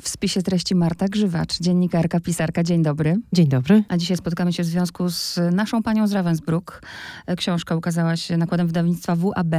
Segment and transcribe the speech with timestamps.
[0.00, 2.62] W spisie treści Marta Grzywacz, dziennikarka, pisarka.
[2.62, 3.16] Dzień dobry.
[3.32, 3.84] Dzień dobry.
[3.88, 6.80] A dzisiaj spotkamy się w związku z naszą panią z Ravensbrück.
[7.36, 9.54] Książka ukazała się nakładem wydawnictwa WAB.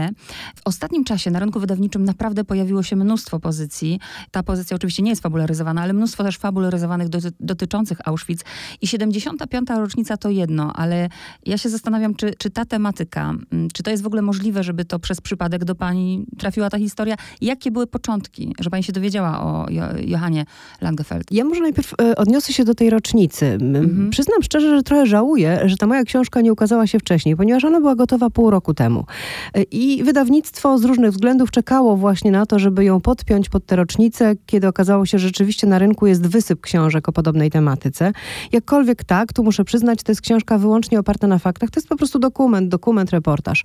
[0.56, 4.00] W ostatnim czasie na rynku wydawniczym naprawdę pojawiło się mnóstwo pozycji.
[4.32, 8.44] Ta pozycja oczywiście nie jest fabularyzowana, ale mnóstwo też fabularyzowanych doty dotyczących Auschwitz.
[8.82, 9.70] I 75.
[9.70, 11.10] rocznica to jedno, ale
[11.46, 14.86] ja się zastanawiam, czy, czy ta tematyka, mm, czy to jest w ogóle możliwe, żeby
[14.86, 17.16] to przez przypadek do pani trafiła ta historia?
[17.42, 19.68] Jakie były początki, że pani się dowiedziała o
[20.06, 20.46] Johanie Johanie
[20.82, 21.32] Langefeld.
[21.32, 23.46] Ja może najpierw e, odniosę się do tej rocznicy.
[23.46, 24.10] Mhm.
[24.10, 27.80] Przyznam szczerze, że trochę żałuję, że ta moja książka nie ukazała się wcześniej, ponieważ ona
[27.80, 29.06] była gotowa pół roku temu.
[29.54, 33.76] E, I wydawnictwo z różnych względów czekało właśnie na to, żeby ją podpiąć pod tę
[33.76, 38.12] rocznicę, kiedy okazało się, że rzeczywiście na rynku jest wysyp książek o podobnej tematyce.
[38.52, 41.70] Jakkolwiek tak, tu muszę przyznać, to jest książka wyłącznie oparta na faktach.
[41.70, 43.64] To jest po prostu dokument, dokument, reportaż.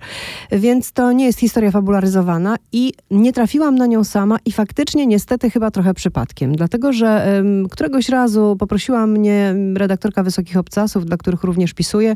[0.51, 5.49] Więc to nie jest historia fabularyzowana i nie trafiłam na nią sama i faktycznie niestety
[5.49, 11.73] chyba trochę przypadkiem dlatego że któregoś razu poprosiła mnie redaktorka Wysokich Obcasów, dla których również
[11.73, 12.13] pisuję,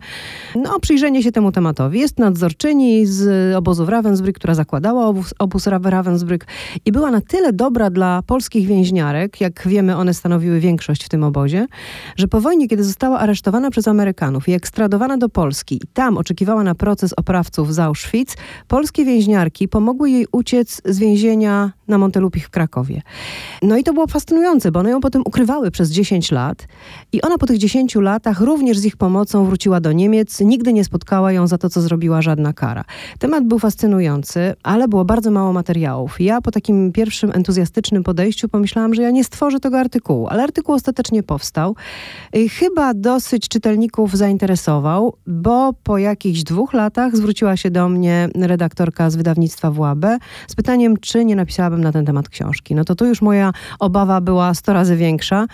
[0.56, 2.00] no, o przyjrzenie się temu tematowi.
[2.00, 6.46] Jest nadzorczyni z obozu w Ravensbrück, która zakładała obóz, obóz Ravensbrück
[6.86, 11.24] i była na tyle dobra dla polskich więźniarek, jak wiemy, one stanowiły większość w tym
[11.24, 11.68] obozie,
[12.18, 16.64] że po wojnie, kiedy została aresztowana przez Amerykanów i ekstradowana do Polski i tam oczekiwała
[16.64, 18.36] na proces oprawców z Auschwitz,
[18.68, 23.02] polskie więźniarki pomogły jej uciec z więzienia na Montelupich w Krakowie.
[23.62, 26.68] No i to było fascynujące, bo one ją potem ukrywały przez 10 lat
[27.12, 30.40] i ona po tych 10 latach również z ich pomocą wróciła do Niemiec.
[30.40, 32.84] Nigdy nie spotkała ją za to, co zrobiła żadna kara.
[33.20, 36.22] Temat był fascynujący, ale było bardzo mało materiałów.
[36.22, 40.76] Ja po takim pierwszym entuzjastycznym podejściu pomyślałam, że ja nie stworzę tego artykułu, ale artykuł
[40.76, 41.76] ostatecznie powstał.
[42.60, 49.16] Chyba dosyć czytelników zainteresował, bo po jakichś dwóch latach zwróciła się do mnie redaktorka z
[49.16, 50.06] wydawnictwa WAB
[50.48, 52.76] z pytaniem, czy nie napisałabym na ten temat książki.
[52.76, 55.48] No to tu już moja obawa była 100 razy większa.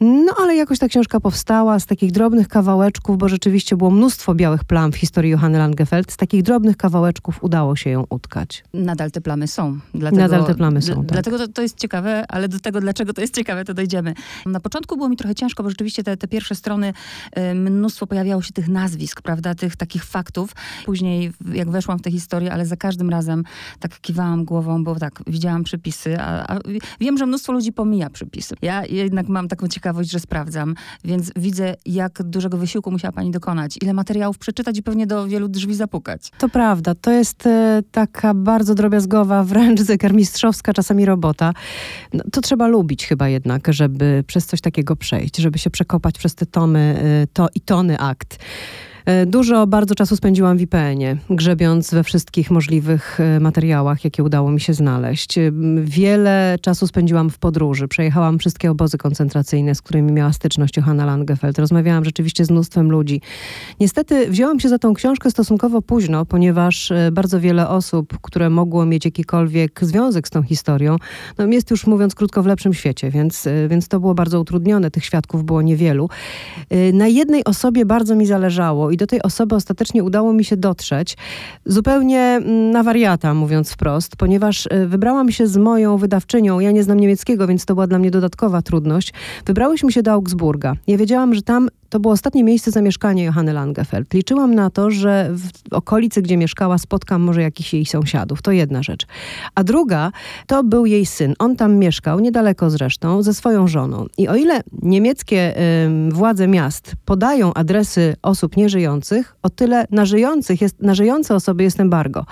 [0.00, 4.64] No ale jakoś ta książka powstała z takich drobnych kawałeczków, bo rzeczywiście było mnóstwo białych
[4.64, 6.12] plam w historii Johanny Langefeld.
[6.12, 8.64] Z takich drobnych kawałeczków udało się ją utkać.
[8.74, 9.78] Nadal te plamy są.
[9.94, 11.06] Dlatego, Nadal te plamy są, tak.
[11.06, 14.14] Dlatego to, to jest ciekawe, ale do tego, dlaczego to jest ciekawe, to dojdziemy.
[14.46, 16.92] Na początku było mi trochę ciężko, bo rzeczywiście te, te pierwsze strony,
[17.38, 20.50] y, mnóstwo pojawiało się tych nazwisk, prawda, tych takich faktów.
[20.84, 23.44] Później, jak weszłam w tę historię, ale za każdym razem
[23.80, 26.58] tak kiwałam głową, bo tak, widziałam przepisy, a, a
[27.00, 28.54] wiem, że mnóstwo ludzi pomija przepisy.
[28.62, 30.74] Ja jednak mam taką ciekawość, że sprawdzam,
[31.04, 35.48] więc widzę, jak dużego wysiłku musiała pani dokonać, ile materiałów przeczytać i pewnie do wielu
[35.48, 36.30] drzwi zapukać.
[36.38, 41.52] To prawda, to jest e, taka bardzo drobiazgowa, wręcz zegarmistrzowska czasami robota.
[42.12, 46.34] No, to trzeba lubić chyba jednak, żeby przez coś takiego przejść, żeby się przekopać przez
[46.34, 48.38] te tomy e, to i tony akt.
[49.04, 54.50] E, dużo, bardzo czasu spędziłam w IPN-ie, grzebiąc we wszystkich możliwych e, materiałach, jakie udało
[54.50, 55.38] mi się znaleźć.
[55.38, 55.52] E,
[55.82, 57.88] wiele czasu spędziłam w podróży.
[57.88, 61.58] Przejechałam wszystkie obozy koncentracyjne, z którymi miała styczność Johanna Langefeld.
[61.58, 63.20] Rozmawiałam rzeczywiście z mnóstwem ludzi.
[63.80, 69.04] Niestety wzięłam się za tą książkę stosunkowo późno, ponieważ bardzo wiele osób, które mogło mieć
[69.04, 70.96] jakikolwiek związek z tą historią,
[71.38, 74.90] no jest już, mówiąc krótko, w lepszym świecie, więc, więc to było bardzo utrudnione.
[74.90, 76.08] Tych świadków było niewielu.
[76.92, 81.16] Na jednej osobie bardzo mi zależało i do tej osoby ostatecznie udało mi się dotrzeć
[81.66, 86.82] zupełnie mm, na wariata, mówiąc wprost, ponieważ e, wybrałam się z moją wydawczynią, ja nie
[86.82, 89.12] znam niemieckiego, więc to była dla mnie dodatkowa trudność.
[89.46, 90.74] Wybrałyśmy się do Augsburga.
[90.86, 94.14] Ja wiedziałam, że tam to było ostatnie miejsce zamieszkania Johanny Langefeld.
[94.14, 98.42] Liczyłam na to, że w okolicy, gdzie mieszkała, spotkam może jakichś jej sąsiadów.
[98.42, 99.06] To jedna rzecz.
[99.54, 100.12] A druga,
[100.46, 101.34] to był jej syn.
[101.38, 104.06] On tam mieszkał, niedaleko zresztą, ze swoją żoną.
[104.18, 105.60] I o ile niemieckie
[106.08, 111.62] y, władze miast podają adresy osób nieżyjących, o tyle na, żyjących jest, na żyjące osoby
[111.62, 112.26] jest embargo.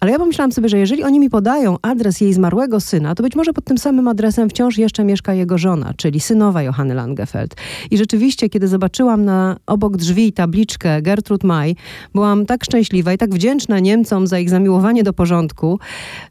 [0.00, 3.36] Ale ja pomyślałam sobie, że jeżeli oni mi podają adres jej zmarłego syna, to być
[3.36, 7.54] może pod tym samym adresem wciąż jeszcze mieszka jego żona, czyli synowa Johanny Langefeld.
[7.90, 11.76] I rzeczywiście, kiedy zobaczyłam, zobaczyłam na obok drzwi tabliczkę Gertrud May,
[12.14, 15.78] byłam tak szczęśliwa i tak wdzięczna Niemcom za ich zamiłowanie do porządku,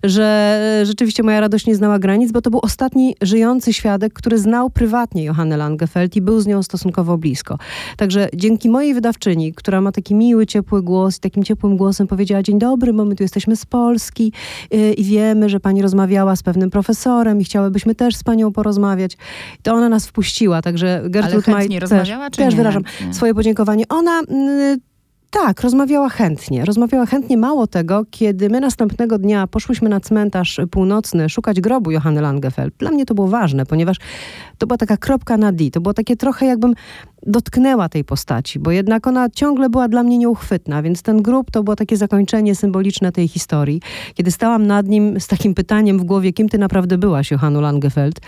[0.04, 4.70] że rzeczywiście moja radość nie znała granic, bo to był ostatni żyjący świadek, który znał
[4.70, 7.58] prywatnie Johannę Langefeld i był z nią stosunkowo blisko.
[7.98, 12.44] Także dzięki mojej wydawczyni, która ma taki miły, ciepły głos i takim ciepłym głosem powiedziała
[12.44, 14.34] dzień dobry, bo my tu jesteśmy z Polski
[14.72, 19.18] yy, i wiemy, że pani rozmawiała z pewnym profesorem i chciałybyśmy też z panią porozmawiać.
[19.64, 23.14] To ona nas wpuściła, także Gertrud Ale May rozmawiała, też, też wyrażam nie.
[23.14, 23.84] swoje podziękowanie.
[23.90, 24.80] Ona y,
[25.32, 26.66] tak, rozmawiała chętnie.
[26.66, 27.38] Rozmawiała chętnie.
[27.38, 32.74] Mało tego, kiedy my następnego dnia poszłyśmy na cmentarz północny szukać grobu Johanny Langefeld.
[32.78, 33.98] Dla mnie to było ważne, ponieważ
[34.58, 35.72] to była taka kropka na D.
[35.72, 36.74] To było takie trochę jakbym
[37.26, 41.64] dotknęła tej postaci, bo jednak ona ciągle była dla mnie nieuchwytna, więc ten grób to
[41.64, 43.82] było takie zakończenie symboliczne tej historii.
[44.14, 48.20] Kiedy stałam nad nim z takim pytaniem w głowie, kim ty naprawdę byłaś, Johannu Langefeld,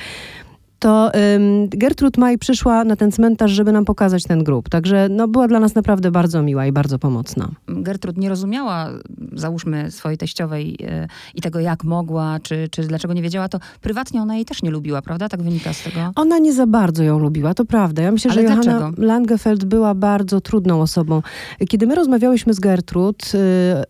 [0.80, 4.70] to ym, Gertrud Maj przyszła na ten cmentarz, żeby nam pokazać ten grób.
[4.70, 7.50] Także no, była dla nas naprawdę bardzo miła i bardzo pomocna.
[7.68, 8.90] Gertrud nie rozumiała,
[9.34, 14.22] załóżmy, swojej teściowej e, i tego, jak mogła, czy, czy dlaczego nie wiedziała, to prywatnie
[14.22, 15.30] ona jej też nie lubiła, prawda?
[15.30, 16.12] Tak wynika z tego.
[16.16, 18.02] Ona nie za bardzo ją lubiła, to prawda.
[18.02, 18.92] Ja myślę, Ale że Johanna?
[18.98, 21.22] Langefeld była bardzo trudną osobą.
[21.70, 23.38] Kiedy my rozmawiałyśmy z Gertrud, y,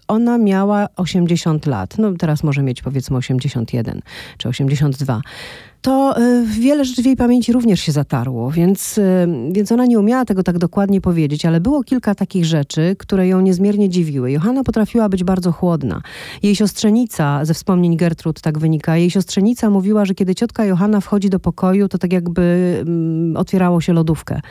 [0.08, 1.98] ona miała 80 lat.
[1.98, 4.02] No teraz może mieć powiedzmy 81
[4.38, 5.22] czy 82
[5.84, 10.00] to y, wiele rzeczy w jej pamięci również się zatarło, więc, y, więc ona nie
[10.00, 14.32] umiała tego tak dokładnie powiedzieć, ale było kilka takich rzeczy, które ją niezmiernie dziwiły.
[14.32, 16.02] Johanna potrafiła być bardzo chłodna.
[16.44, 21.30] Jej siostrzenica, ze wspomnień Gertrud tak wynika, jej siostrzenica mówiła, że kiedy ciotka Johanna wchodzi
[21.30, 24.42] do pokoju, to tak jakby mm, otwierało się lodówkę.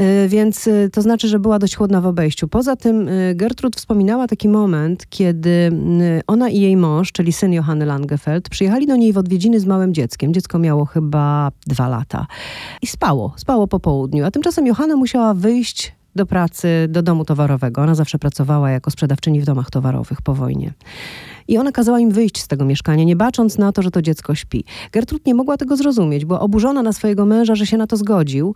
[0.00, 2.48] Y, Więc y, to znaczy, że była dość chłodna w obejściu.
[2.48, 5.70] Poza tym y, Gertrud wspominała taki moment, kiedy
[6.26, 9.94] ona i jej mąż, czyli syn Johanny Langefeld, przyjechali do niej w odwiedziny z małym
[9.94, 10.34] dzieckiem.
[10.34, 12.26] Dziecko miało chyba dwa lata.
[12.82, 14.24] I spało, spało po południu.
[14.24, 17.82] A tymczasem Johanna musiała wyjść do pracy, do domu towarowego.
[17.82, 20.72] Ona zawsze pracowała jako sprzedawczyni w domach towarowych po wojnie.
[21.48, 24.34] I ona kazała im wyjść z tego mieszkania, nie bacząc na to, że to dziecko
[24.34, 24.64] śpi.
[24.92, 28.54] Gertrud nie mogła tego zrozumieć, była oburzona na swojego męża, że się na to zgodził.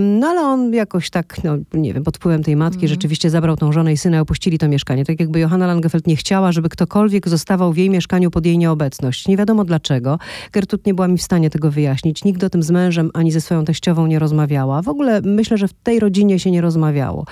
[0.00, 3.72] No ale on jakoś tak, no nie wiem, pod wpływem tej matki rzeczywiście zabrał tą
[3.72, 5.04] żonę i syna i opuścili to mieszkanie.
[5.04, 9.28] Tak jakby Johanna Langefeld nie chciała, żeby ktokolwiek zostawał w jej mieszkaniu pod jej nieobecność.
[9.28, 10.18] Nie wiadomo dlaczego.
[10.52, 12.24] Gertrud nie była mi w stanie tego wyjaśnić.
[12.24, 14.82] Nikt o tym z mężem ani ze swoją teściową nie rozmawiała.
[14.82, 17.26] W ogóle myślę, że w tej rodzinie się nie rozmawiało.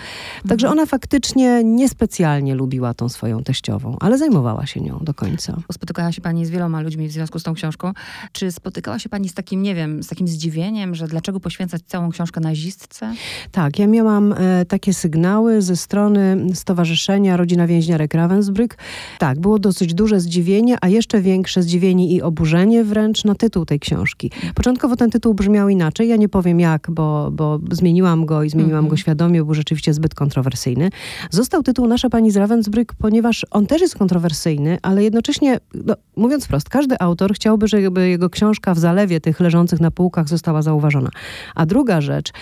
[0.49, 5.57] Także ona faktycznie niespecjalnie lubiła tą swoją teściową, ale zajmowała się nią do końca.
[5.73, 7.93] Spotykała się pani z wieloma ludźmi w związku z tą książką.
[8.33, 12.11] Czy spotykała się pani z takim, nie wiem, z takim zdziwieniem, że dlaczego poświęcać całą
[12.11, 13.15] książkę nazistce?
[13.53, 18.75] Tak, ja miałam e, takie sygnały ze strony Stowarzyszenia Rodzina Więźniarek Ravensbrück.
[19.19, 23.81] Tak, było dosyć duże zdziwienie, a jeszcze większe zdziwienie i oburzenie wręcz na tytuł tej
[23.81, 24.31] książki.
[24.55, 28.77] Początkowo ten tytuł brzmiał inaczej, ja nie powiem jak, bo, bo zmieniłam go i zmieniłam
[28.77, 28.91] Mhm.
[28.91, 30.91] go świadomie, był rzeczywiście zbyt kontrowersyjny.
[31.31, 36.45] Został tytuł Nasza Pani z Ravensbrück, ponieważ on też jest kontrowersyjny, ale jednocześnie, no, mówiąc
[36.45, 41.11] wprost, każdy autor chciałby, żeby jego książka w zalewie tych leżących na półkach została zauważona.
[41.55, 42.33] A druga rzecz,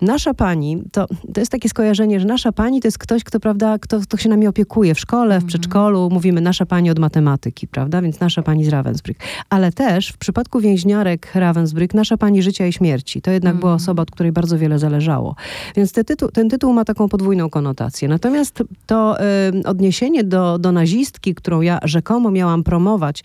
[0.00, 3.78] nasza pani, to, to jest takie skojarzenie, że nasza pani to jest ktoś, kto, prawda,
[3.78, 8.02] kto, kto się nami opiekuje w szkole, w przedszkolu, mówimy nasza pani od matematyki, prawda,
[8.02, 9.14] więc nasza pani z Ravensbrück.
[9.50, 14.02] Ale też w przypadku więźniarek Ravensbrück, nasza pani życia i śmierci, to jednak była osoba,
[14.02, 15.34] od której bardzo wiele zależało.
[15.76, 18.08] Więc te tytuł, ten tytuł ma taką podwójną konotację.
[18.08, 23.24] Natomiast to y, odniesienie do, do nazistki, którą ja rzekomo miałam promować,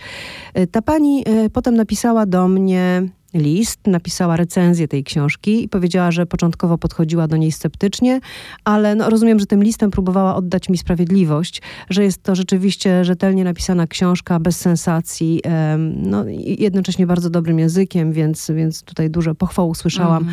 [0.57, 6.12] y, ta pani y, potem napisała do mnie list, napisała recenzję tej książki i powiedziała,
[6.12, 8.19] że początkowo podchodziła do niej sceptycznie,
[8.63, 13.44] ale no, rozumiem, że tym listem próbowała oddać mi sprawiedliwość, że jest to rzeczywiście rzetelnie
[13.44, 19.36] napisana książka, bez sensacji, em, no, i jednocześnie bardzo dobrym językiem, więc, więc tutaj dużo
[19.36, 20.28] pochwał usłyszałam.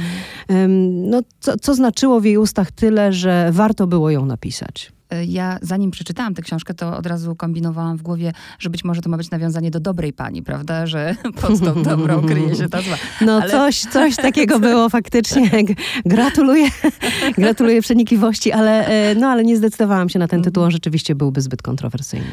[0.49, 4.93] Em, no, co, co znaczyło w jej ustach tyle, że warto było ją napisać.
[5.27, 9.11] Ja zanim przeczytałam tę książkę, to od razu kombinowałam w głowie, że być może to
[9.11, 10.87] ma być nawiązanie do dobrej pani, prawda?
[10.87, 12.97] Że pod tą dobrą kryje się ta zła.
[13.21, 15.51] No Ale- coś, coś takiego było faktycznie.
[15.65, 15.75] G-
[16.05, 16.69] Gratuluję,
[17.39, 21.41] gratuluję przenikliwości, ale, e, no, ale nie zdecydowałam się na ten tytuł, on rzeczywiście byłby
[21.41, 22.27] zbyt kontrowersyjny.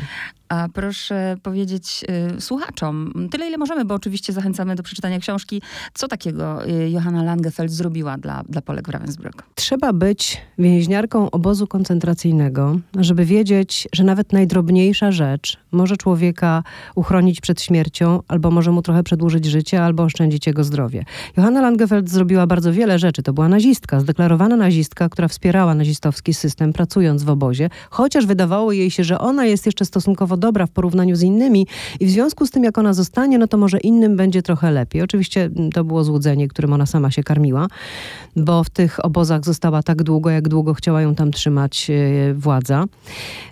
[0.49, 2.05] A proszę powiedzieć
[2.37, 5.61] y, słuchaczom, tyle ile możemy, bo oczywiście zachęcamy do przeczytania książki,
[5.93, 9.41] co takiego y, Johanna Langefeld zrobiła dla, dla Polek w Ravensbrück.
[9.55, 12.66] Trzeba być więźniarką obozu koncentracyjnego,
[12.99, 16.63] żeby wiedzieć, że nawet najdrobniejsza rzecz może człowieka
[16.95, 21.05] uchronić przed śmiercią, albo może mu trochę przedłużyć życie, albo oszczędzić jego zdrowie.
[21.37, 23.23] Johanna Langefeld zrobiła bardzo wiele rzeczy.
[23.23, 28.91] To była nazistka, zdeklarowana nazistka, która wspierała nazistowski system, pracując w obozie, chociaż wydawało jej
[28.91, 31.67] się, że ona jest jeszcze stosunkowo dobra w porównaniu z innymi
[31.99, 35.01] i w związku z tym, jak ona zostanie, no to może innym będzie trochę lepiej.
[35.01, 37.67] Oczywiście mm, to było złudzenie, którym ona sama się karmiła,
[38.35, 42.33] bo w tych obozach została tak długo, jak długo chciała ją tam trzymać e,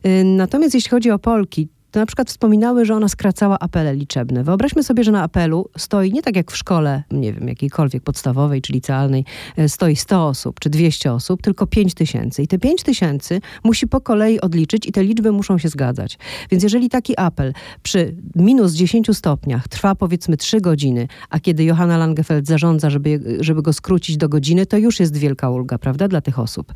[0.04, 4.44] E, Natomiast jeśli chodzi o Polki, to na przykład wspominały, że ona skracała apele liczebne.
[4.44, 8.62] Wyobraźmy sobie, że na apelu stoi nie tak jak w szkole, nie wiem, jakiejkolwiek podstawowej
[8.62, 9.26] czy licealnej,
[9.58, 12.44] e, stoi 100 osób czy 200 osób, tylko 5 tysięcy.
[12.44, 16.18] I te 5 tysięcy musi po kolei odliczyć i te liczby muszą się zgadzać.
[16.52, 21.98] Więc jeżeli taki apel przy minus 10 stopniach trwa powiedzmy 3 godziny, a kiedy Johanna
[21.98, 26.22] Langefeld zarządza, żeby, żeby go skrócić do godziny, to już jest wielka ulga, prawda, dla
[26.22, 26.74] tych osób.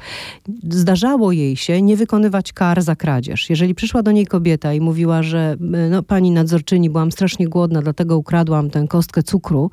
[0.70, 3.50] Zdarzało jej się nie wykonywać kar za kradzież.
[3.50, 5.58] Jeżeli przyszła do niej kobieta i mówiła, mówiła, że
[5.90, 9.72] no, pani nadzorczyni, byłam strasznie głodna, dlatego ukradłam tę kostkę cukru.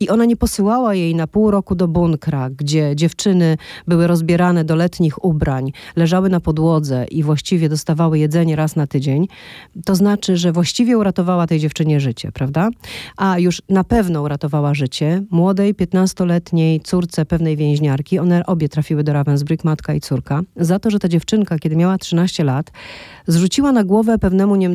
[0.00, 4.76] I ona nie posyłała jej na pół roku do bunkra, gdzie dziewczyny były rozbierane do
[4.76, 9.28] letnich ubrań, leżały na podłodze i właściwie dostawały jedzenie raz na tydzień.
[9.84, 12.68] To znaczy, że właściwie uratowała tej dziewczynie życie, prawda?
[13.16, 18.18] A już na pewno uratowała życie młodej, 15-letniej córce pewnej więźniarki.
[18.18, 21.98] One obie trafiły do Ravensbrück, matka i córka, za to, że ta dziewczynka, kiedy miała
[21.98, 22.72] 13 lat,
[23.26, 24.71] zrzuciła na głowę pewnemu Niemcowi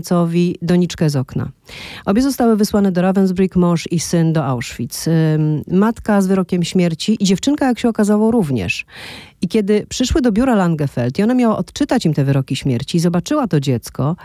[0.61, 1.49] doniczkę z okna.
[2.05, 5.05] Obie zostały wysłane do Ravensbrück, mąż i syn do Auschwitz.
[5.71, 8.85] Matka z wyrokiem śmierci i dziewczynka, jak się okazało, również.
[9.41, 12.99] I kiedy przyszły do biura Langefeld i ona miała odczytać im te wyroki śmierci i
[12.99, 14.15] zobaczyła to dziecko,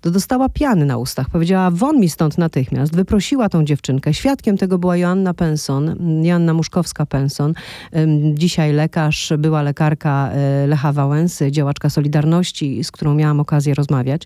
[0.00, 1.30] to dostała piany na ustach.
[1.30, 2.96] Powiedziała, won mi stąd natychmiast.
[2.96, 4.14] Wyprosiła tą dziewczynkę.
[4.14, 7.52] Świadkiem tego była Joanna Penson, Joanna Muszkowska-Penson,
[8.34, 14.22] dzisiaj lekarz, była lekarka e, Lecha Wałęsy, działaczka Solidarności, z którą miałam okazję rozmawiać.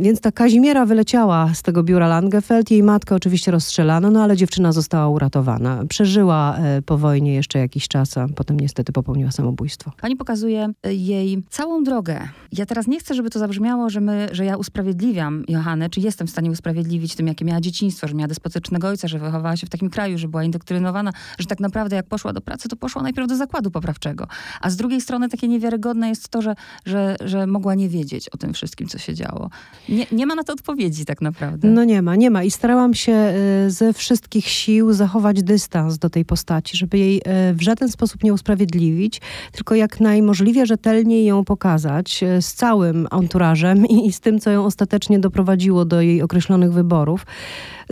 [0.00, 2.70] Więc ta Kazimiera wyleciała z tego biura Langefeld.
[2.70, 5.82] Jej matkę oczywiście rozstrzelano, no ale dziewczyna została uratowana.
[5.88, 9.92] Przeżyła e, po wojnie jeszcze jakiś czas, a potem niestety popełniła samobójstwo.
[10.00, 12.28] Pani pokazuje e, jej całą drogę.
[12.52, 16.26] Ja teraz nie chcę, żeby to zabrzmiało, że, my, że ja usprawiedliwiam Johannę, czy jestem
[16.26, 19.70] w stanie usprawiedliwić tym, jakie miała dzieciństwo, że miała despotycznego ojca, że wychowała się w
[19.70, 23.28] takim kraju, że była indoktrynowana, że tak naprawdę jak poszła do pracy, to poszła najpierw
[23.28, 24.26] do zakładu poprawczego.
[24.60, 26.54] A z drugiej strony takie niewiarygodne jest to, że,
[26.86, 29.45] że, że mogła nie wiedzieć o tym wszystkim, co się działo.
[29.88, 31.68] Nie, nie ma na to odpowiedzi tak naprawdę.
[31.68, 32.42] No nie ma, nie ma.
[32.42, 33.34] I starałam się e,
[33.70, 38.32] ze wszystkich sił zachować dystans do tej postaci, żeby jej e, w żaden sposób nie
[38.32, 39.20] usprawiedliwić,
[39.52, 44.64] tylko jak najmożliwie rzetelniej ją pokazać e, z całym anturażem i z tym, co ją
[44.64, 47.26] ostatecznie doprowadziło do jej określonych wyborów.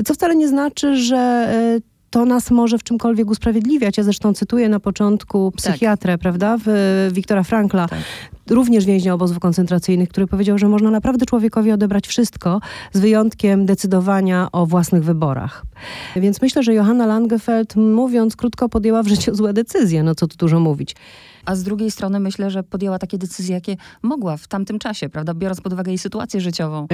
[0.04, 1.48] Co wcale nie znaczy, że
[2.14, 3.98] to nas może w czymkolwiek usprawiedliwiać.
[3.98, 5.56] Ja zresztą cytuję na początku tak.
[5.56, 6.20] psychiatrę, tak.
[6.20, 6.68] prawda, w,
[7.12, 7.98] Wiktora Frankla, tak.
[8.50, 12.60] również więźnia obozów koncentracyjnych, który powiedział, że można naprawdę człowiekowi odebrać wszystko,
[12.92, 15.62] z wyjątkiem decydowania o własnych wyborach.
[16.16, 20.36] Więc myślę, że Johanna Langefeld, mówiąc krótko, podjęła w życiu złe decyzje, no co tu
[20.36, 20.96] dużo mówić
[21.44, 25.34] a z drugiej strony myślę, że podjęła takie decyzje, jakie mogła w tamtym czasie, prawda?
[25.34, 26.86] Biorąc pod uwagę jej sytuację życiową.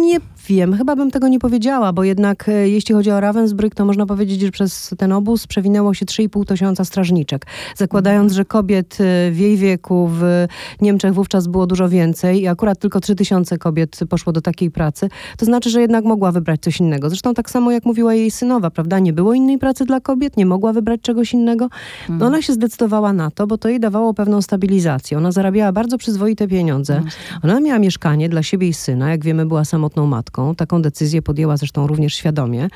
[0.00, 0.18] nie
[0.48, 4.06] wiem, chyba bym tego nie powiedziała, bo jednak e, jeśli chodzi o Ravensbrück, to można
[4.06, 7.46] powiedzieć, że przez ten obóz przewinęło się 3,5 tysiąca strażniczek.
[7.76, 10.46] Zakładając, że kobiet e, w jej wieku w
[10.80, 15.08] Niemczech wówczas było dużo więcej i akurat tylko 3 tysiące kobiet poszło do takiej pracy,
[15.38, 17.08] to znaczy, że jednak mogła wybrać coś innego.
[17.08, 18.98] Zresztą tak samo jak mówiła jej synowa, prawda?
[18.98, 21.68] Nie było innej pracy dla kobiet, nie mogła wybrać czegoś innego.
[22.08, 22.32] No mhm.
[22.32, 25.18] ona się zdecydowała na to, bo to jej dawało pewną stabilizację.
[25.18, 26.96] Ona zarabiała bardzo przyzwoite pieniądze.
[26.96, 27.12] Mhm.
[27.42, 29.10] Ona miała mieszkanie dla siebie i syna.
[29.10, 30.54] Jak wiemy, była samotną matką.
[30.54, 32.68] Taką decyzję podjęła zresztą również świadomie.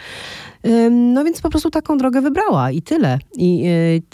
[0.90, 3.18] No więc po prostu taką drogę wybrała i tyle.
[3.36, 3.64] I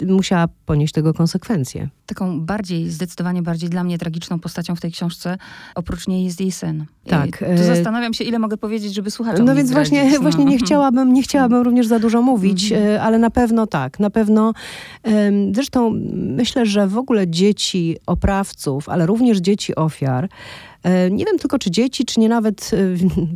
[0.01, 1.89] y, musiała ponieść tego konsekwencje.
[2.05, 5.37] Taką bardziej, zdecydowanie bardziej dla mnie tragiczną postacią w tej książce,
[5.75, 6.85] oprócz niej jest jej syn.
[7.07, 7.27] Tak.
[7.27, 10.19] I tu y, zastanawiam się, ile mogę powiedzieć, żeby słuchaczom No więc właśnie, no.
[10.19, 12.91] właśnie nie chciałabym, nie chciałabym również za dużo mówić, mhm.
[12.91, 14.53] y, ale na pewno tak, na pewno.
[15.51, 20.29] Zresztą myślę, że w ogóle dzieci oprawców, ale również dzieci ofiar,
[21.11, 22.77] nie wiem tylko, czy dzieci, czy nie nawet e,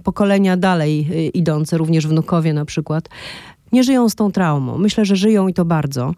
[0.04, 3.10] pokolenia dalej e, idące, również wnukowie na przykład,
[3.72, 4.78] nie żyją z tą traumą.
[4.78, 6.14] Myślę, że żyją i to bardzo.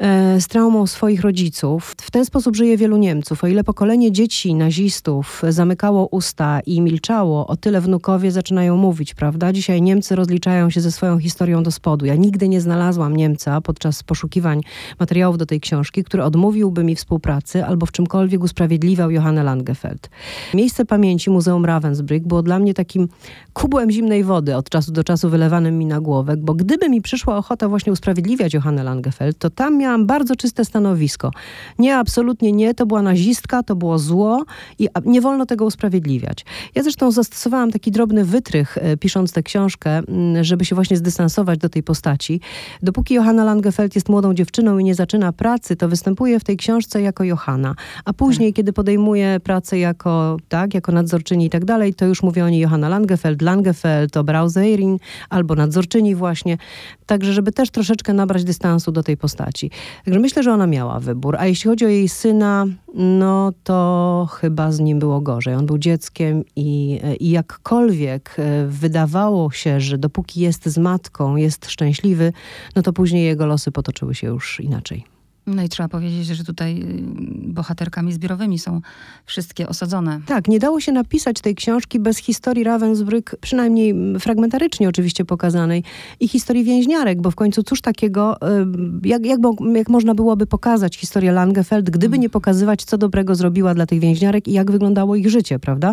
[0.00, 1.94] E, z traumą swoich rodziców.
[2.00, 3.44] W ten sposób żyje wielu Niemców.
[3.44, 9.52] O ile pokolenie dzieci nazistów zamykało usta i milczało, o tyle wnukowie zaczynają mówić, prawda?
[9.52, 12.06] Dzisiaj Niemcy rozliczają się ze swoją historią do spodu.
[12.06, 14.60] Ja nigdy nie znalazłam Niemca podczas poszukiwań
[15.00, 20.10] materiałów do tej książki, który odmówiłby mi współpracy albo w czymkolwiek usprawiedliwiał Johanna Langefeld.
[20.54, 23.08] Miejsce pamięci Muzeum Ravensbrück było dla mnie takim
[23.52, 27.36] kubłem zimnej wody od czasu do czasu wylewanym mi na głowę, bo gdyby mi przyszła
[27.36, 31.30] ochota właśnie usprawiedliwiać Johannę Langefeld, to tam miałam miałam bardzo czyste stanowisko.
[31.78, 34.44] Nie, absolutnie nie, to była nazistka, to było zło
[34.78, 36.44] i nie wolno tego usprawiedliwiać.
[36.74, 40.02] Ja zresztą zastosowałam taki drobny wytrych, e, pisząc tę książkę,
[40.40, 42.40] żeby się właśnie zdystansować do tej postaci.
[42.82, 47.02] Dopóki Johanna Langefeld jest młodą dziewczyną i nie zaczyna pracy, to występuje w tej książce
[47.02, 47.74] jako Johanna.
[48.04, 48.56] A później, tak.
[48.56, 52.60] kiedy podejmuje pracę jako, tak, jako nadzorczyni i tak dalej, to już mówię o niej
[52.60, 54.98] Johanna Langefeld, Langefeld, Obrauzerin
[55.30, 56.58] albo nadzorczyni właśnie.
[57.06, 59.70] Także, żeby też troszeczkę nabrać dystansu do tej postaci.
[60.04, 61.36] Także myślę, że ona miała wybór.
[61.38, 65.54] A jeśli chodzi o jej syna, no to chyba z nim było gorzej.
[65.54, 71.70] On był dzieckiem i, i jakkolwiek e, wydawało się, że dopóki jest z matką, jest
[71.70, 72.32] szczęśliwy,
[72.76, 75.19] no to później jego losy potoczyły się już inaczej.
[75.54, 78.80] No i trzeba powiedzieć, że tutaj y, bohaterkami zbiorowymi są
[79.26, 80.20] wszystkie osadzone.
[80.26, 85.84] Tak, nie dało się napisać tej książki bez historii Ravensbrück, przynajmniej fragmentarycznie oczywiście pokazanej,
[86.20, 89.40] i historii więźniarek, bo w końcu cóż takiego, y, jak, jak,
[89.74, 94.48] jak można byłoby pokazać historię Langefeld, gdyby nie pokazywać, co dobrego zrobiła dla tych więźniarek
[94.48, 95.92] i jak wyglądało ich życie, prawda?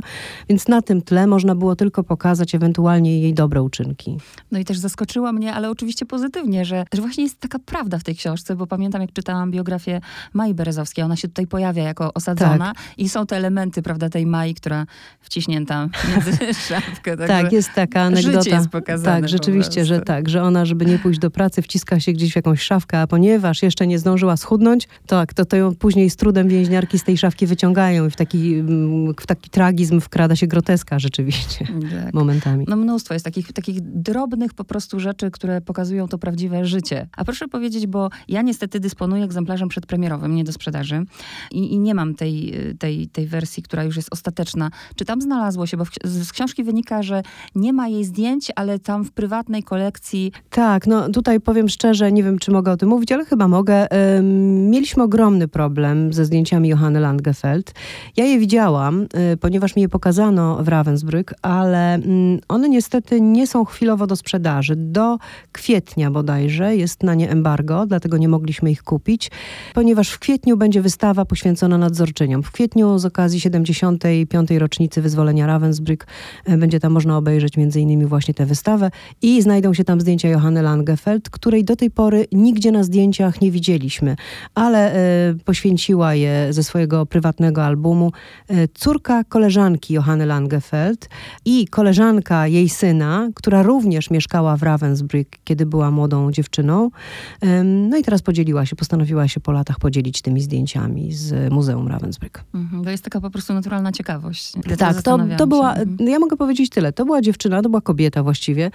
[0.49, 4.17] Więc na tym tle można było tylko pokazać ewentualnie jej dobre uczynki.
[4.51, 8.03] No i też zaskoczyła mnie, ale oczywiście pozytywnie, że, że właśnie jest taka prawda w
[8.03, 10.01] tej książce, bo pamiętam, jak czytałam biografię
[10.33, 14.53] Mai Berezowskiej, ona się tutaj pojawia jako osadzona i są te elementy, prawda, tej Mai,
[14.53, 14.85] która
[15.19, 17.17] wciśnięta między szafkę.
[17.17, 18.49] Tak, także jest taka anegdota.
[18.49, 22.33] jest tak, rzeczywiście, że tak, że ona, żeby nie pójść do pracy, wciska się gdzieś
[22.33, 26.15] w jakąś szafkę, a ponieważ jeszcze nie zdążyła schudnąć, tak, to, to ją później z
[26.15, 28.63] trudem więźniarki z tej szafki wyciągają i w taki,
[29.21, 32.13] w taki tragizm wkrada się groteska rzeczywiście Tak.
[32.13, 32.65] momentami.
[32.67, 37.07] No mnóstwo jest takich, takich drobnych po prostu rzeczy, które pokazują to prawdziwe życie.
[37.17, 41.05] A proszę powiedzieć, bo ja niestety dysponuję egzemplarzem przedpremierowym, nie do sprzedaży
[41.51, 44.71] i, i nie mam tej, tej, tej wersji, która już jest ostateczna.
[44.95, 47.23] Czy tam znalazło się, bo w, z książki wynika, że
[47.55, 52.23] nie ma jej zdjęć, ale tam w prywatnej kolekcji Tak, no tutaj powiem szczerze, nie
[52.23, 53.87] wiem, czy mogę o tym mówić, ale chyba mogę.
[54.17, 57.73] Ym, Mieliśmy ogromny problem ze zdjęciami Johanny Landgefeld.
[58.17, 63.47] Ja je widziałam, y, ponieważ mi je pokazano w Ravensbrück, ale mm, one niestety nie
[63.47, 64.75] są chwilowo do sprzedaży.
[64.75, 65.17] Do
[65.51, 69.16] kwietnia bodajże jest na nie embargo, dlatego nie mogliśmy ich kupić,
[69.73, 72.43] ponieważ w kwietniu będzie wystawa poświęcona nadzorczyniom.
[72.43, 74.51] W kwietniu z okazji 75.
[74.51, 76.05] rocznicy wyzwolenia Ravensbrück
[76.49, 80.29] y, będzie tam można obejrzeć między innymi właśnie tę wystawę i znajdą się tam zdjęcia
[80.29, 84.15] Johanny Langefeld, której do tej pory nigdzie na zdjęciach nie widzieliśmy,
[84.55, 88.11] ale e, poświęciła je ze swojego prywatnego albumu
[88.47, 91.09] e, córka koleżanki Johanny Langefeld
[91.45, 96.89] i koleżanka jej syna, która również mieszkała w Ravensbrück, kiedy była młodą dziewczyną.
[97.41, 101.87] Em, No i teraz podzieliła się, postanowiła się po latach podzielić tymi zdjęciami z Muzeum
[101.87, 102.43] Ravensbrück.
[102.53, 104.53] mhm, to jest taka po prostu naturalna ciekawość.
[104.77, 105.81] Tak, to, to była, się.
[105.81, 106.09] Mhm.
[106.09, 108.71] ja mogę powiedzieć tyle, to była dziewczyna, to była kobieta właściwie,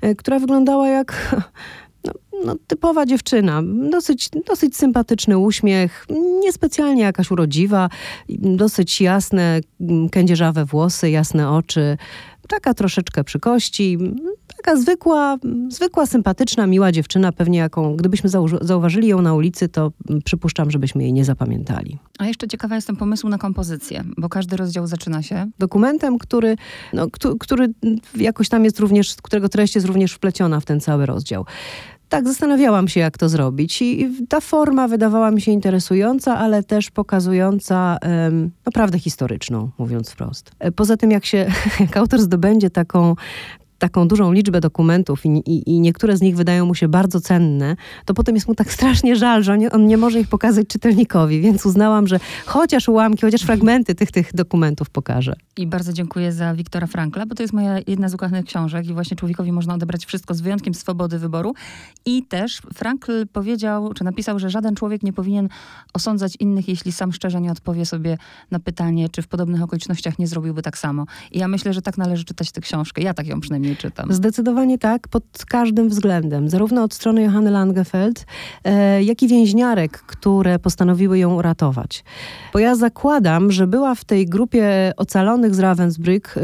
[0.00, 1.36] e, która wyglądała jak
[2.06, 2.12] no,
[2.44, 3.62] no, typowa dziewczyna.
[3.90, 6.06] Dosyć, dosyć sympatyczny uśmiech,
[6.40, 7.88] niespecjalnie jakaś urodziwa,
[8.38, 11.98] dosyć jasne, mm, kędzierzawe włosy, jasne oczy,
[12.48, 13.98] taka troszeczkę przy kości,
[14.56, 15.36] taka zwykła,
[15.68, 21.02] zwykła, sympatyczna, miła dziewczyna, pewnie jaką, gdybyśmy zauważyli ją na ulicy, to mm, przypuszczam, żebyśmy
[21.02, 21.98] jej nie zapamiętali.
[22.18, 26.56] A jeszcze ciekawa jestem pomysłu na kompozycję, bo każdy rozdział zaczyna się dokumentem, który,
[26.92, 27.68] no, któ- który
[28.16, 31.44] jakoś tam jest również, którego treść jest również wpleciona w ten cały rozdział.
[32.08, 33.82] Tak, zastanawiałam się, jak to zrobić.
[33.82, 40.10] I ta forma wydawała mi się interesująca, ale też pokazująca em, no, prawdę historyczną, mówiąc
[40.10, 40.50] wprost.
[40.58, 41.46] E, Poza tym, jak się,
[41.80, 43.14] jak autor zdobędzie taką
[43.78, 47.76] taką dużą liczbę dokumentów i, i, i niektóre z nich wydają mu się bardzo cenne,
[48.04, 50.66] to potem jest mu tak strasznie żal, że on nie, on nie może ich pokazać
[50.66, 55.36] czytelnikowi, więc uznałam, że chociaż ułamki, chociaż fragmenty tych, tych dokumentów pokażę.
[55.56, 58.92] I bardzo dziękuję za Wiktora Frankla, bo to jest moja jedna z ukochanych książek i
[58.92, 61.54] właśnie człowiekowi można odebrać wszystko z wyjątkiem swobody wyboru.
[62.06, 65.48] I też Frankl powiedział, czy napisał, że żaden człowiek nie powinien
[65.94, 68.18] osądzać innych, jeśli sam szczerze nie odpowie sobie
[68.50, 71.04] na pytanie, czy w podobnych okolicznościach nie zrobiłby tak samo.
[71.32, 73.02] I ja myślę, że tak należy czytać tę książkę.
[73.02, 74.12] Ja tak ją przynajmniej czytam.
[74.12, 76.48] Zdecydowanie tak, pod każdym względem.
[76.48, 78.26] Zarówno od strony Johanny Langefeld,
[78.64, 82.04] e, jak i więźniarek, które postanowiły ją uratować.
[82.52, 86.40] Bo ja zakładam, że była w tej grupie ocalonych z Ravensbrück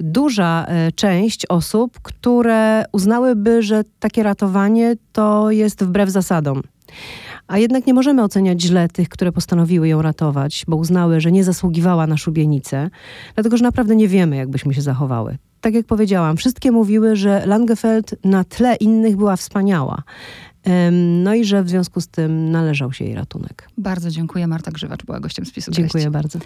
[0.00, 6.62] duża e, część osób, które uznałyby, że takie ratowanie to jest wbrew zasadom.
[7.46, 11.44] A jednak nie możemy oceniać źle tych, które postanowiły ją ratować, bo uznały, że nie
[11.44, 12.90] zasługiwała na szubienicę,
[13.34, 15.38] dlatego że naprawdę nie wiemy, jak byśmy się zachowały.
[15.60, 20.02] Tak jak powiedziałam, wszystkie mówiły, że Langefeld na tle innych była wspaniała.
[21.22, 23.68] No i że w związku z tym należał się jej ratunek.
[23.78, 24.46] Bardzo dziękuję.
[24.46, 26.10] Marta Grzywacz była gościem spisu Dziękuję treści.
[26.10, 26.38] bardzo.